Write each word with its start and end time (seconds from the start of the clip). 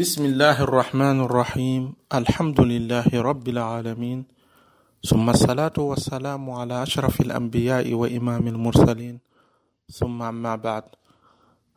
بسم 0.00 0.32
الله 0.32 0.64
الرحمن 0.64 1.28
الرحيم. 1.28 1.82
الحمد 2.08 2.58
لله 2.72 3.12
رب 3.12 3.46
العالمين. 3.52 4.24
ثم 5.04 5.26
الصلاة 5.28 5.76
والسلام 5.76 6.40
على 6.40 6.74
أشرف 6.82 7.20
الأنبياء 7.20 7.84
وإمام 7.92 8.44
المرسلين. 8.48 9.20
ثم 9.92 10.16
أما 10.22 10.56
بعد. 10.56 10.84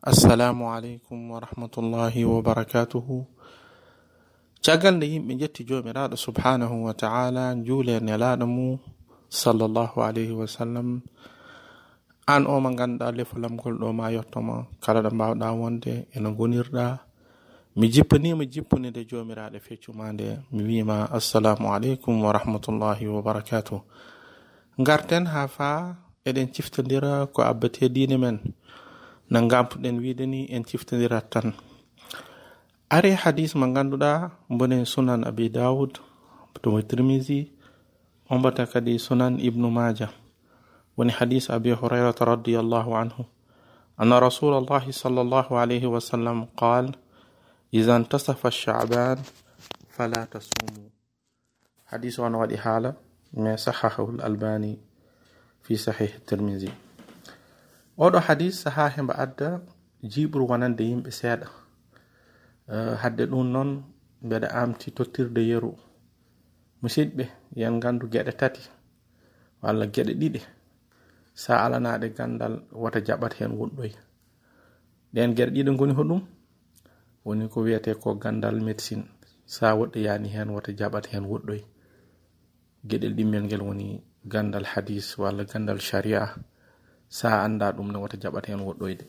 السلام 0.08 0.56
عليكم 0.56 1.18
ورحمة 1.30 1.74
الله 1.78 2.14
وبركاته. 2.24 3.08
تجعل 4.64 4.94
لي 5.04 5.20
من 5.20 5.36
جت 5.44 5.60
سبحانه 6.16 6.72
وتعالى 6.86 7.44
جولا 7.60 8.00
نلادمو 8.08 8.78
صلى 9.28 9.64
الله 9.68 9.92
عليه 10.00 10.32
وسلم. 10.32 10.88
أن 12.28 12.42
أومن 12.48 12.72
غندا 12.80 13.10
لفلم 13.10 13.60
كل 13.60 13.80
ما 13.92 14.08
يطمع 14.16 14.56
كلا 14.80 15.00
دمبا 15.04 15.36
داونتي 15.36 16.16
إنو 16.16 16.32
غنير 16.40 16.72
mi 17.76 17.88
jippanima 17.90 18.44
jippunide 18.46 19.02
jomiraɗo 19.10 19.58
feccuma 19.66 20.12
nde 20.12 20.26
mi 20.54 20.62
wima 20.68 21.10
assalamu 21.10 21.74
aleykum 21.74 22.22
wa 22.22 22.30
rahmatullahi 22.32 23.06
wa 23.06 23.22
barakatuh 23.22 23.80
garten 24.78 25.26
ha 25.26 25.48
fa 25.48 25.96
eɗen 26.24 26.48
ciftodira 26.54 27.26
ko 27.34 27.42
abbate 27.42 27.88
dine 27.88 28.16
men 28.16 28.38
no 29.30 29.38
gampuɗen 29.50 29.98
wiide 30.02 30.26
ni 30.26 30.46
en 30.54 30.62
ciftodirat 30.64 31.26
tan 31.30 31.52
ari 32.90 33.10
hadis 33.22 33.54
mo 33.58 33.66
ganduɗa 33.66 34.30
bone 34.48 34.84
sunan 34.86 35.26
abi 35.26 35.48
daoud 35.50 35.98
tomo 36.62 36.78
tirmisi 36.82 37.50
ombata 38.30 38.66
kadi 38.70 38.98
sunan 38.98 39.42
ibnu 39.42 39.66
maja 39.70 40.08
woni 40.96 41.10
hadis 41.10 41.50
abi 41.50 41.74
hurairata 41.74 42.22
radiallahu 42.24 42.94
anhu 42.94 43.26
anna 43.98 44.20
rasul 44.22 44.54
allahi 44.54 44.92
sall 44.94 45.18
allahu 45.18 45.58
alayhi 45.58 45.90
wa 45.90 45.98
sallam 46.00 46.46
qal 46.54 46.94
intasafa 47.74 48.54
chaban 48.54 49.18
fala 49.90 50.30
tasumu 50.30 50.94
hadis 51.90 52.18
on 52.22 52.34
waɗi 52.38 52.54
haala 52.54 52.94
mais 53.34 53.66
sahahahu 53.66 54.14
l 54.14 54.20
albani 54.22 54.78
fi 55.66 55.74
sahih 55.74 56.22
tirmisi 56.22 56.70
oɗo 57.98 58.18
hadis 58.22 58.62
saha 58.62 58.86
hemba 58.94 59.18
adda 59.18 59.58
jiɓru 60.06 60.46
wonande 60.46 60.86
yimɓe 60.86 61.10
seeɗa 61.10 61.46
uh, 62.70 62.94
hadde 63.02 63.26
ɗum 63.26 63.42
noon 63.52 63.70
mbeɗa 64.22 64.48
amti 64.54 64.94
tottirde 64.94 65.42
yeru 65.42 65.74
musidɓe 66.82 67.24
yen 67.58 67.80
gandu 67.82 68.06
geɗe 68.06 68.32
tati 68.38 68.62
walla 69.62 69.86
geɗe 69.90 70.14
ɗiɗi 70.14 70.40
sa 71.34 71.58
alanaɗe 71.66 72.14
gandal 72.14 72.54
wata 72.70 73.02
jaɓat 73.06 73.34
hen 73.42 73.52
woɗɗoy 73.58 73.90
ɗen 75.14 75.34
geɗe 75.36 75.50
ɗiɗi 75.54 75.70
goni 75.78 75.94
hoɗum 75.98 76.22
woni 77.24 77.48
ko 77.48 77.60
wiyete 77.64 77.94
ko 78.02 78.14
gandal 78.14 78.60
médecine 78.60 79.04
sa 79.46 79.74
woɗɗo 79.74 79.98
yani 80.00 80.28
hen 80.28 80.48
wota 80.50 80.72
jaɓat 80.72 81.06
hen 81.12 81.24
woɗɗoy. 81.30 81.60
Gueɗel 82.88 83.14
ɗimmel 83.16 83.44
ngel 83.44 83.62
woni 83.62 84.02
gandal 84.24 84.64
hadis 84.64 85.18
walla 85.18 85.44
gandal 85.44 85.80
sharia 85.80 86.34
sa 87.08 87.42
anda 87.44 87.72
ɗum 87.72 87.92
ne 87.92 87.98
wota 87.98 88.16
jaɓat 88.16 88.46
hen 88.48 88.60
woɗɗoyde 88.60 89.04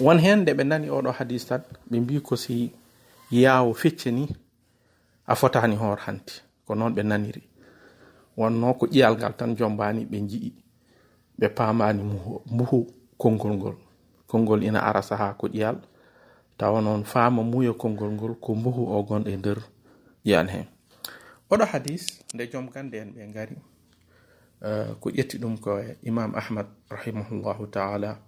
won 0.00 0.18
hen 0.18 0.40
nde 0.42 0.52
ɓe 0.54 0.64
nani 0.64 0.88
oɗo 0.90 1.10
hadis 1.18 1.46
tan 1.46 1.62
ɓe 1.90 2.00
mbi 2.00 2.20
ko 2.20 2.36
si 2.36 2.72
yawo 3.30 3.72
fecce 3.74 4.10
ni 4.10 4.28
a 5.26 5.34
fotani 5.34 5.76
hoor 5.76 5.98
hanti 6.06 6.40
ko 6.66 6.74
noon 6.74 6.94
ɓe 6.94 7.02
naniri. 7.02 7.42
Wonno 8.36 8.74
ko 8.78 8.86
ƴiyal 8.86 9.16
ngal 9.16 9.34
tan 9.36 9.56
jombani 9.56 10.04
ɓe 10.04 10.18
ji'i 10.28 10.52
ɓe 11.38 11.48
pamani 11.56 12.02
muhu 12.50 12.86
konngol 13.18 13.52
ngol. 13.56 13.76
Konngol 14.26 14.62
ina 14.62 14.80
ara 14.82 15.02
saha 15.02 15.34
ko 15.34 15.46
ƴiyal 15.48 15.76
tawa 16.58 16.80
noon 16.80 17.04
faama 17.04 17.42
muya 17.42 17.72
konngol 17.72 18.10
ngol 18.12 18.34
ko 18.40 18.54
muhu 18.54 18.82
o 18.88 19.02
gonɗo 19.02 19.28
e 19.30 19.36
nder 19.36 19.58
yiyan 20.24 20.48
hen 20.48 20.66
oɗo 21.50 21.64
hadis 21.72 22.02
nde 22.34 22.46
joom 22.50 22.66
gande 22.74 22.94
en 22.98 23.10
ɓe 23.14 23.22
ngari 23.28 23.56
eh, 24.66 24.90
ko 25.00 25.10
ƴetti 25.10 25.38
ɗum 25.38 25.58
ko 25.60 25.80
imam 26.02 26.34
ahmad 26.34 26.66
rahimahullahu 26.90 27.66
taala 27.70 28.18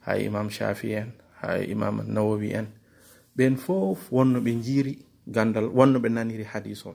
hay 0.00 0.22
e 0.22 0.26
imam 0.26 0.48
shafi 0.50 0.92
en 0.94 1.12
hay 1.40 1.64
e 1.64 1.70
imam 1.72 2.02
nawawi 2.06 2.52
en. 2.52 2.66
Ɓen 3.36 3.56
fof 3.56 4.12
wonno 4.12 4.40
ɓe 4.40 4.52
jiiri 4.64 4.98
gandal 5.26 5.66
wonno 5.76 5.98
ɓe 6.02 6.08
naniri 6.08 6.44
hadis 6.44 6.86
on. 6.86 6.94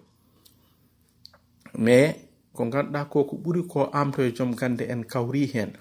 Mais 1.77 2.15
ko 2.53 2.65
ganduɗa 2.65 3.05
ko 3.09 3.23
ko 3.23 3.35
ɓuri 3.43 3.61
ko 3.67 3.89
amto 3.93 4.21
e 4.23 4.31
joom 4.35 4.55
gande 4.55 4.83
en 4.89 5.03
kawri 5.03 5.45
hen 5.53 5.71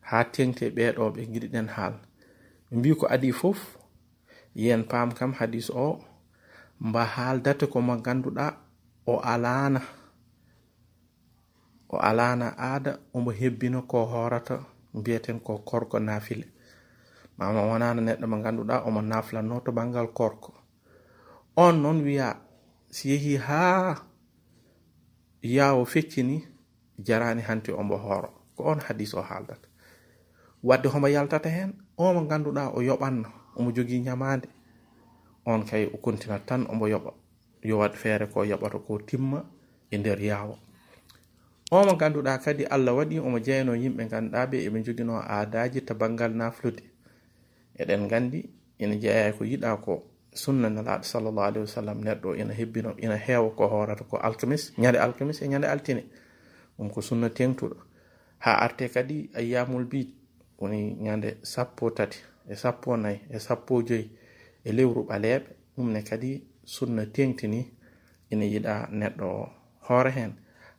ha 0.00 0.24
tengte 0.24 0.70
ɓeɗo 0.70 1.10
ɓe 1.14 1.22
giɗiɗen 1.32 1.68
haal. 1.68 1.94
Ɓe 2.70 2.76
mbi 2.78 2.90
ko 2.98 3.06
adi 3.06 3.32
fof 3.32 3.58
yen 4.54 4.84
pam 4.84 5.12
kam 5.12 5.32
hadis 5.32 5.70
o 5.70 6.00
mba 6.80 7.04
haaldate 7.04 7.66
komo 7.66 7.96
ganduɗa 7.96 8.46
o 9.06 9.20
alana. 9.20 9.80
O 11.88 11.96
alana 11.98 12.54
aada 12.58 12.98
omo 13.14 13.30
hebbino 13.30 13.82
ko 13.82 14.04
horata 14.06 14.64
mbiyeten 14.94 15.40
ko 15.40 15.58
korko 15.58 15.98
nafile. 15.98 16.46
Mama 17.38 17.62
wonano 17.62 18.00
neɗɗo 18.02 18.26
mo 18.26 18.36
ganduɗa 18.42 18.84
omo 18.86 19.00
naflanno 19.02 19.60
to 19.64 19.70
banggal 19.72 20.08
korko. 20.18 20.52
On 21.56 21.72
noon 21.82 22.02
wiya 22.02 22.36
si 22.90 23.10
yeehi 23.10 23.36
ha 23.36 23.94
yawo 25.42 25.84
feccini 25.84 26.46
jarani 26.98 27.42
hanti 27.42 27.70
ombo 27.72 27.96
hooro 27.98 28.30
ko 28.56 28.64
on 28.64 28.80
hadis 28.80 29.14
o 29.14 29.22
haaldata 29.22 29.68
wadde 30.62 30.88
homo 30.88 31.08
yaltata 31.08 31.48
hen 31.50 31.74
omo 31.98 32.20
ganduɗa 32.30 32.70
o 32.74 32.80
yoɓanno 32.82 33.43
omo 33.56 33.70
jogii 33.72 34.00
ñamaande 34.06 34.48
on 35.46 35.64
kay 35.64 35.86
o 35.92 35.96
continat 35.96 36.46
tan 36.46 36.66
omo 36.70 36.86
yoɓa 36.88 37.12
yo 37.62 37.78
waɗ 37.78 37.94
feere 37.96 38.26
ko 38.26 38.44
yoɓata 38.44 38.78
ko 38.86 38.98
timma 38.98 39.44
e 39.90 39.96
nder 39.98 40.20
yaawa. 40.22 40.56
Omo 41.70 41.96
ganduɗa 41.96 42.38
kadi 42.44 42.64
allah 42.64 42.94
waɗi 42.96 43.18
omo 43.18 43.38
jeyno 43.38 43.72
yimɓe 43.74 44.02
ganduɗa 44.10 44.46
ɓe 44.50 44.56
eɓe 44.66 44.78
joguino 44.84 45.14
aadaji 45.20 45.80
to 45.86 45.94
banggal 45.94 46.32
naflude 46.36 46.82
eɗen 47.80 48.08
gandi 48.08 48.50
ina 48.78 48.94
jeeya 48.96 49.32
ko 49.32 49.44
yiɗa 49.44 49.76
ko 49.84 49.92
sunna 50.34 50.68
nelaɗo 50.70 51.02
sallllahu 51.04 51.40
alahi 51.48 51.60
wasallam 51.66 51.98
neɗɗo 52.04 52.34
ina 52.40 52.52
hebbino 52.54 52.90
ina 52.98 53.16
heewa 53.16 53.50
ko 53.56 53.66
hoorata 53.68 54.04
ko 54.04 54.16
alkamis 54.18 54.72
ñande 54.78 54.98
alkamis 54.98 55.40
e 55.42 55.48
ñande 55.48 55.66
altine. 55.68 56.04
Ɗum 56.78 56.90
ko 56.92 57.00
sunna 57.00 57.28
tengtuɗo. 57.30 57.76
Ha 58.38 58.52
arte 58.64 58.88
kadi 58.88 59.30
ayyamul 59.34 59.84
bid 59.84 60.08
woni 60.58 60.96
ñande 61.00 61.38
sappo 61.42 61.90
tati. 61.90 62.18
e 62.48 62.54
sappo 62.62 62.96
nayi 62.96 63.18
e 63.30 63.38
sappo 63.46 63.82
joyi 63.88 64.06
e 64.64 64.70
lewru 64.76 65.02
ɓaleɓe. 65.08 65.48
Ɗumne 65.76 66.00
kadi 66.08 66.30
sunna 66.64 67.02
tengtini 67.14 67.60
ina 68.32 68.44
yiɗa 68.52 68.74
neɗɗo 68.98 69.28
hoore 69.86 70.10
hen. 70.10 70.32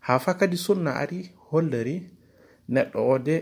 Ha 0.06 0.20
fa 0.20 0.34
kadi 0.40 0.58
sunna 0.58 0.92
ari 1.02 1.20
holliri 1.52 1.96
neɗɗo 2.74 3.00
o 3.14 3.18
de 3.20 3.36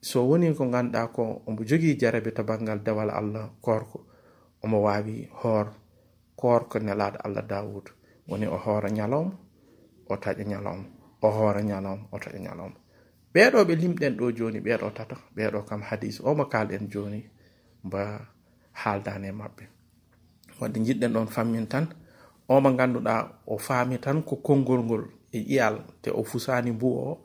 so 0.00 0.18
woni 0.28 0.54
ko 0.54 0.64
ganduɗa 0.72 1.12
ko 1.14 1.22
omo 1.46 1.60
jogui 1.68 1.96
jarabe 2.00 2.30
to 2.36 2.42
banggal 2.48 2.78
dewal 2.84 3.10
allah 3.10 3.50
korko 3.64 3.98
omo 4.64 4.78
wawi 4.86 5.28
hoor 5.42 5.66
korko 6.36 6.78
nelaɗo 6.78 7.18
allah 7.26 7.42
dawudu 7.50 7.90
woni 8.28 8.46
o 8.46 8.56
hoora 8.56 8.88
ñalawma 8.90 9.34
o 10.08 10.14
taƴa 10.16 10.44
ñalawma 10.44 10.86
o 11.22 11.28
hoora 11.30 11.60
ñalawma 11.62 12.06
o 12.12 12.16
taƴa 12.18 12.38
ñalawma. 12.38 12.76
Ɓeɗo 13.34 13.58
ɓe 13.68 13.74
limɗen 13.82 14.16
ɗo 14.18 14.26
joni 14.36 14.58
ɓeɗo 14.60 14.90
tata 14.94 15.16
ɓeɗo 15.36 15.64
kam 15.68 15.82
hadis 15.82 16.20
omo 16.20 16.44
kalɗen 16.52 16.88
joni 16.92 17.20
mba 17.84 18.02
haaldane 18.72 19.32
mabɓe 19.32 19.64
wadde 20.60 20.78
jiɗɗen 20.86 21.12
ɗon 21.14 21.26
fammin 21.28 21.66
tan 21.68 21.86
omo 22.48 22.70
ganduɗa 22.78 23.14
o 23.46 23.58
faami 23.58 23.98
tan 23.98 24.22
ko 24.22 24.36
konngol 24.36 24.80
ngol 24.86 25.04
e 25.32 25.38
ƴiyal 25.48 25.76
te 26.02 26.10
o 26.10 26.22
fusani 26.24 26.70
mbu 26.72 26.88
o 26.88 27.18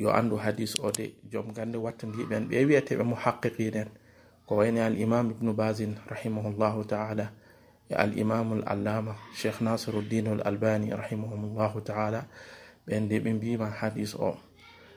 yo 0.00 0.08
andu 0.14 0.36
hadis 0.36 0.78
o 0.80 0.90
de 0.90 1.04
joom 1.30 1.52
gande 1.52 1.76
wattandiɓen 1.78 2.48
ɓe 2.48 2.56
wiyeteɓe 2.68 3.02
mo 3.10 3.16
haqqiqinen 3.16 3.88
ko 4.46 4.56
wayni 4.56 4.80
al 4.80 4.96
imam 4.98 5.30
ibnu 5.30 5.52
basin 5.52 5.92
rahimahullahu 6.10 6.84
taala 6.86 7.26
e 7.90 7.94
al 7.94 8.12
imamu 8.18 8.54
l 8.60 8.62
allama 8.66 9.12
cheikh 9.38 9.60
nasiruddin 9.60 10.28
ul 10.32 10.42
albani 10.46 10.90
rahimahumllahu 10.94 11.80
taala 11.84 12.20
ɓen 12.86 13.08
de 13.08 13.18
ɓe 13.20 13.30
mbima 13.34 13.66
hadis 13.70 14.14
o 14.14 14.38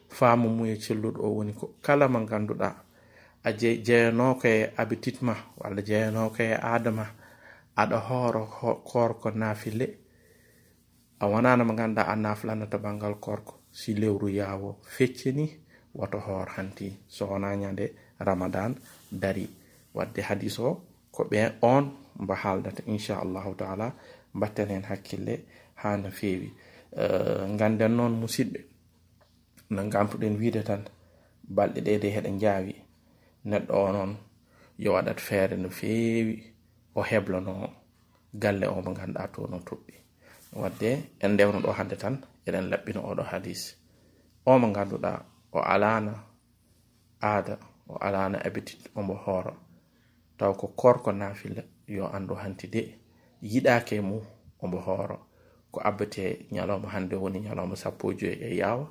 faamu 0.09 0.49
muye 0.49 0.75
celluɗo 0.77 1.19
o 1.25 1.27
woni 1.41 1.53
ko 1.53 1.73
kala 1.81 2.07
mo 2.07 2.19
ganduɗa 2.25 2.69
a 3.44 3.51
jeyanoko 3.51 4.48
e 4.48 4.72
habitit 4.78 5.22
ma 5.22 5.36
walla 5.57 5.81
jeyanoko 5.81 6.40
e 6.44 6.54
adama 6.54 7.06
aɗa 7.75 7.98
hooro 8.07 8.44
korko 8.90 9.31
naafile. 9.31 9.88
A 11.19 11.25
wonano 11.28 11.66
mo 11.66 11.74
ganduɗa 11.74 12.04
a 12.07 12.16
naflanata 12.16 12.78
banggal 12.78 13.16
korko 13.19 13.54
si 13.72 13.94
lewru 13.94 14.28
yaawo 14.30 14.78
feccini 14.95 15.45
woto 15.94 16.19
hoor 16.19 16.48
hanti. 16.56 16.88
So 17.07 17.25
wona 17.28 17.56
ñande 17.56 17.94
ramadan 18.19 18.75
dari. 19.12 19.50
Wadde 19.94 20.22
hadis 20.22 20.60
o 20.60 20.81
ko 21.12 21.24
ɓe 21.30 21.40
on 21.62 21.92
mbo 22.19 22.34
haaldata 22.34 22.81
inchallahu 22.88 23.56
taala 23.56 23.94
mbatten 24.34 24.69
hen 24.69 24.84
hakkille 24.84 25.36
ha 25.75 25.98
no 25.98 26.10
feewi. 26.10 26.50
Ganden 27.60 27.95
noon 27.98 28.13
musidɓe 28.22 28.60
no 29.69 29.84
gampuɗen 29.90 30.38
wiide 30.40 30.63
tan 30.63 30.81
balɗe 31.56 31.81
ɗe 31.86 32.00
de 32.01 32.10
heɗe 32.16 32.31
jaawi 32.42 32.74
neɗɗo 33.50 33.74
o 33.86 33.92
noon 33.95 34.12
yo 34.84 34.90
waɗat 34.95 35.19
feere 35.28 35.56
no 35.63 35.69
feewi 35.69 36.36
o 36.95 37.01
heblono 37.10 37.54
galle 38.42 38.66
o 38.68 38.81
mo 38.86 38.92
ganduɗa 38.98 39.31
to 39.34 39.42
no 39.51 39.57
toɓɓi 39.68 39.94
wadde 40.62 40.90
en 41.24 41.31
ndewno 41.34 41.60
ɗo 41.66 41.72
hande 41.78 41.95
tan 42.01 42.16
eɗen 42.48 42.66
laɓɓino 42.72 43.00
oɗo 43.10 43.24
hadis 43.31 43.62
o 44.45 44.51
mo 44.62 44.68
ganduɗa 44.75 45.12
o 45.51 45.60
alana 45.74 46.13
aada 47.22 47.57
o 47.88 47.95
alana 47.98 48.38
abitit 48.45 48.90
omo 48.95 49.13
hooro. 49.13 49.54
Taw 50.38 50.54
ko 50.60 50.68
korko 50.68 51.12
nafila 51.12 51.63
yo 51.88 52.07
andu 52.16 52.36
hanti 52.36 52.68
de 52.68 52.81
yiɗake 53.42 54.01
mum 54.01 54.22
omo 54.63 54.78
hooro. 54.86 55.18
Ko 55.72 55.80
abbate 55.84 56.45
ñalawma 56.51 56.90
hande 56.94 57.16
woni 57.16 57.40
ñalawma 57.40 57.75
sappo 57.75 58.12
e 58.12 58.16
joyi 58.19 58.38
e 58.42 58.56
yawa 58.62 58.86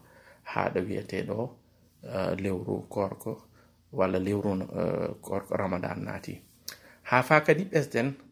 haɗa 0.53 0.81
wiyeteɗo 0.87 1.37
eh, 2.03 2.33
lewru 2.43 2.75
korko. 2.89 3.33
Walla 3.93 4.19
lewru 4.19 4.53
uh, 4.53 5.15
korko 5.21 5.57
ramadan 5.57 6.05
naati. 6.05 6.41
Ha 7.03 7.23
fa 7.23 7.41
kadi 7.41 7.65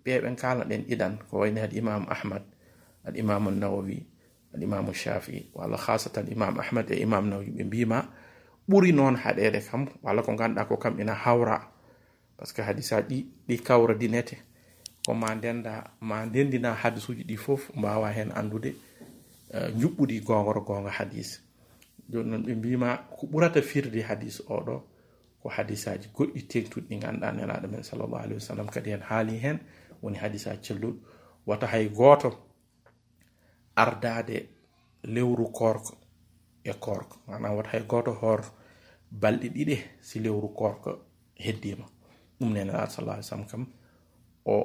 ɓeɓen 0.05 0.37
kalna 0.37 0.65
ɗen 0.65 0.83
ɗiɗan 0.89 1.19
ko 1.29 1.39
wayni 1.39 1.61
al 1.61 1.77
imamu 1.77 2.07
ahmad 2.09 2.43
al 3.05 3.17
imamu 3.17 3.51
nawawi 3.51 4.07
al 4.55 4.62
imamu 4.62 4.95
shafi 4.95 5.51
walla 5.55 5.77
hasatan 5.77 6.27
imam 6.33 6.59
ahmad 6.59 6.91
e 6.91 6.97
imam 6.97 7.29
nawawi 7.29 7.51
ɓe 7.51 7.65
mbima 7.65 8.09
ɓuri 8.69 8.93
noon 8.93 9.17
haɗede 9.17 9.61
kam 9.61 9.87
walla 10.03 10.23
ko 10.23 10.33
ganduɗa 10.35 10.65
ko 10.69 10.77
kam 10.77 11.01
ina 11.01 11.15
hawra. 11.15 11.69
Par 12.37 12.49
que 12.55 12.62
hadisa 12.62 13.01
ɗi 13.03 13.27
ɗi 13.49 13.59
kawra 13.62 13.95
dinete 13.95 14.37
ko 15.05 15.15
ma 15.15 15.35
ndenda 15.35 15.91
ma 16.01 16.25
ndendina 16.27 16.75
hadisuji 16.75 17.25
ɗi 17.25 17.37
fof 17.37 17.71
mbawa 17.77 18.11
hen 18.12 18.33
andude 18.33 18.75
uh, 19.53 19.69
juɓɓuɗi 19.77 20.25
gongoro 20.25 20.61
gonga 20.65 20.91
hadis. 20.91 21.41
Joni 22.09 22.31
noon 22.31 22.43
ɓe 22.43 22.55
mbima 22.55 22.97
ko 23.11 23.27
ɓurata 23.27 23.62
firde 23.62 24.01
hadis 24.03 24.41
oɗo 24.49 24.83
ko 25.43 25.49
hadisaji 25.49 26.09
goɗɗi 26.15 26.41
tengtuɗi 26.51 26.87
ɗi 26.89 26.97
ganduɗa 27.03 27.33
nelaɗo 27.33 27.69
men 27.71 27.83
sallllahu 27.83 28.17
alih 28.23 28.35
wa 28.35 28.41
sallam. 28.41 28.67
Kadi 28.71 28.91
hen 28.91 29.01
haali 29.01 29.39
hen 29.39 29.59
woni 30.03 30.19
hadisaji 30.19 30.61
celluɗo. 30.63 30.99
Wata 31.47 31.67
hay 31.67 31.89
goto 31.89 32.31
ardade 33.77 34.49
lewru 35.05 35.47
korko 35.53 35.95
e 36.65 36.73
korko 36.73 37.17
manam 37.27 37.57
wata 37.57 37.71
hay 37.73 37.83
goto 37.89 38.13
hoor 38.13 38.41
balɗe 39.11 39.49
ɗiɗe 39.55 39.77
si 40.01 40.19
lewru 40.21 40.49
korko 40.55 40.91
heddima 41.35 41.87
ɗum 42.39 42.53
ne 42.53 42.65
nelaɗo 42.65 42.91
sallah 42.91 43.15
alih 43.15 43.25
sallam 43.29 43.47
kam 43.51 43.67
o 44.45 44.57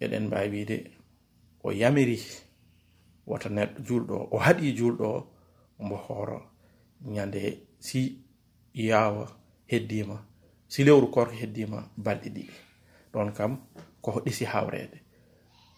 eɗen 0.00 0.26
mbawi 0.26 0.48
wiide 0.50 0.76
o 1.64 1.70
yamiri 1.72 2.18
wata 3.26 3.48
neɗɗo 3.48 3.80
julɗo 3.86 4.16
o 4.30 4.36
haɗi 4.38 4.76
julɗo 4.78 5.06
o 5.78 5.84
mbo 5.84 5.96
hooro 5.96 6.38
ñande 7.14 7.40
si 7.78 8.00
yawa 8.74 9.26
heddima 9.70 10.16
si 10.68 10.84
lewru 10.84 11.06
korko 11.10 11.34
heddima 11.40 11.78
balɗe 11.96 12.28
ɗiɗi. 12.34 12.54
Ɗon 13.12 13.32
kam 13.36 13.52
ko 14.02 14.10
ɗisi 14.24 14.44
hawrede 14.44 14.98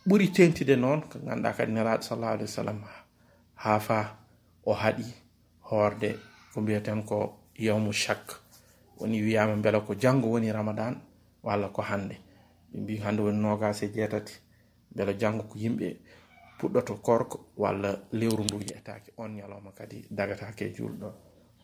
ɓuri 0.08 0.26
tentide 0.36 0.76
noon 0.76 1.00
ko 1.10 1.18
ganduɗa 1.26 1.52
kadi 1.56 1.72
nelaɗo 1.72 2.02
sallah 2.08 2.30
alih 2.32 2.46
w 2.46 2.54
sallam 2.56 2.78
ha 3.62 3.78
fa 3.86 3.98
o 4.64 4.72
haɗi 4.82 5.04
hoorde 5.68 6.10
ko 6.52 6.60
mbiyaten 6.60 7.02
ko 7.08 7.16
yawmu 7.66 7.92
chak 7.92 8.22
woni 8.98 9.22
wiyama 9.22 9.56
beela 9.62 9.80
ko 9.86 9.94
janggo 9.94 10.28
woni 10.34 10.52
ramadan 10.52 10.94
walla 11.42 11.68
ko 11.68 11.82
hande 11.82 12.16
ɓe 12.72 12.78
mbi 12.82 12.94
hande 13.04 13.20
woni 13.22 13.38
nogas 13.38 13.82
e 13.82 13.88
jeetati 13.94 14.34
beela 14.94 15.12
janggo 15.20 15.42
ko 15.50 15.54
yimɓe 15.58 15.86
puɗɗoto 16.58 16.94
korko 17.06 17.36
walla 17.56 17.90
lewru 18.12 18.42
ndu 18.44 18.58
yetake 18.70 19.10
on 19.16 19.28
ñalawma 19.36 19.70
kadi 19.78 20.06
dagatake 20.10 20.64
e 20.66 20.72
julɗo 20.76 21.08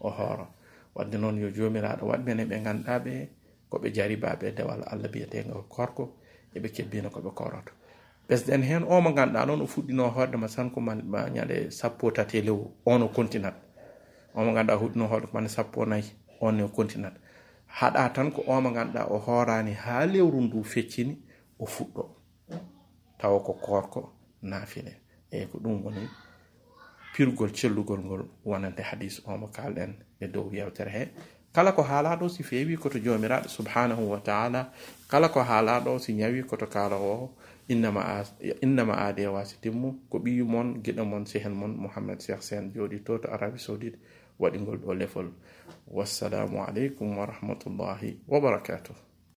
o 0.00 0.10
hooro. 0.10 0.46
wadde 0.94 1.16
noon 1.18 1.38
yo 1.42 1.48
jomiraɗo 1.50 2.04
waɗɓen 2.10 2.38
eɓe 2.44 2.56
ganduɗa 2.64 2.98
ɓe 3.04 3.14
koɓe 3.70 3.88
jaribaɓe 3.96 4.46
dewal 4.56 4.82
allah 4.86 5.08
biyetenga 5.12 5.54
korko 5.68 6.04
eɓe 6.56 6.68
kebbino 6.74 7.08
koɓe 7.10 7.30
koroto 7.34 7.72
ɓesden 8.28 8.62
hen 8.62 8.82
o 8.88 9.00
mo 9.00 9.10
ganduɗa 9.12 9.46
noon 9.46 9.60
o 9.62 9.66
fuɗɗino 9.66 10.02
hoorde 10.14 10.36
ma 10.36 10.48
tan 10.48 10.70
ko 10.70 10.80
ñande 11.34 11.70
sappo 11.70 12.10
tati 12.10 12.38
e 12.38 12.42
lewu 12.42 12.64
on 12.86 13.02
o 13.02 13.08
continat 13.08 13.54
o 14.34 14.44
mo 14.44 14.52
ganduɗa 14.52 14.78
huɗɗino 14.80 15.04
hoorde 15.10 15.26
ko 15.26 15.32
mane 15.34 15.48
sappo 15.48 15.84
nayyi 15.86 16.10
on 16.40 16.52
ne 16.56 16.62
o 16.62 16.68
continat 16.68 17.14
haɗa 17.66 18.12
tan 18.14 18.30
ko 18.32 18.42
o 18.46 18.60
mo 18.60 18.70
ganduɗa 18.70 19.06
o 19.10 19.18
hoorani 19.18 19.72
ha 19.72 20.06
lewru 20.06 20.40
ndu 20.40 20.64
feccini 20.64 21.16
o 21.58 21.66
fuɗɗo. 21.66 22.04
Tawa 23.18 23.40
ko 23.40 23.52
korko 23.52 24.00
naafine. 24.42 24.92
Eyyi 25.30 25.46
ko 25.46 25.58
ɗum 25.58 25.84
woni 25.84 26.08
pirgol 27.14 27.50
cellugol 27.52 28.00
ngol 28.00 28.22
wonande 28.44 28.82
hadis 28.82 29.20
omo 29.26 29.46
kalɗen 29.56 29.92
e 30.20 30.26
dow 30.28 30.46
yewtere 30.52 30.90
he 30.90 31.02
kala 31.52 31.72
ko 31.76 31.82
haalaɗo 31.82 32.28
si 32.32 32.42
feewi 32.42 32.76
koto 32.76 32.98
jomiraɗo 32.98 33.48
subhanahu 33.48 34.10
wa 34.12 34.20
taala 34.20 34.72
kala 35.08 35.28
ko 35.28 35.40
haalaɗo 35.44 35.98
si 36.00 36.12
ñawi 36.14 36.42
koto 36.48 36.66
kaalawo 36.66 37.30
innama 37.68 38.24
innama 38.64 38.94
aade 39.04 39.26
wasi 39.28 39.56
timmu 39.60 40.08
ko 40.10 40.18
ɓiyu 40.18 40.44
mon 40.48 40.80
giɗo 40.84 41.04
mon 41.04 41.26
sehen 41.26 41.52
mon 41.52 41.76
mouhammad 41.76 42.18
cheikh 42.24 42.42
sen 42.42 42.72
jooɗi 42.74 43.04
to 43.04 43.18
to 43.18 43.28
arabi 43.28 43.58
saudite 43.58 43.98
waɗigol 44.40 44.78
ɗo 44.80 44.94
lefol 44.94 45.28
wassalamu 45.86 46.64
aleykum 46.64 47.18
wa 47.18 47.26
rahmatullahi 47.26 48.16
wa 48.28 48.40
barakatuh 48.40 48.96